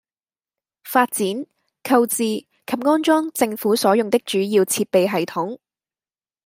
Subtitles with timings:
[0.83, 1.45] 發展、
[1.83, 5.59] 購置及安裝政府所用的主要設備系統